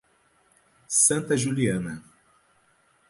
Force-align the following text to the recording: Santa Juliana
Santa 0.87 1.35
Juliana 1.37 2.01